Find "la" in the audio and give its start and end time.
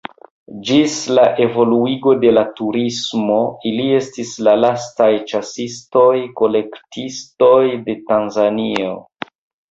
1.17-1.23, 2.37-2.43, 4.47-4.53